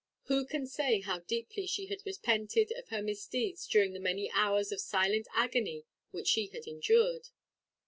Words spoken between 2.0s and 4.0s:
repented of her misdeeds during the